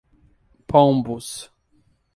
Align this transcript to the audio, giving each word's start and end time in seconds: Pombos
Pombos 0.65 1.51